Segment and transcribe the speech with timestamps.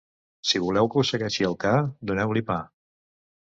[0.51, 1.75] Si voleu que us segueixi el ca,
[2.13, 2.59] doneu-li pa.